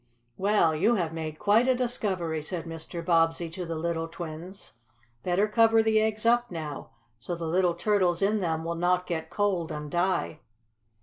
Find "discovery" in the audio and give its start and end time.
1.75-2.41